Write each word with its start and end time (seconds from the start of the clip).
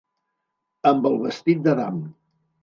Amb 0.93 1.05
el 1.09 1.19
vestit 1.27 1.63
d'Adam. 1.69 2.01